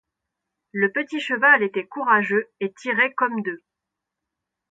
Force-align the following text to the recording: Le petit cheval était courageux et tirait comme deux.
Le 0.71 0.91
petit 0.91 1.19
cheval 1.19 1.61
était 1.61 1.85
courageux 1.85 2.49
et 2.59 2.73
tirait 2.73 3.13
comme 3.13 3.43
deux. 3.43 3.61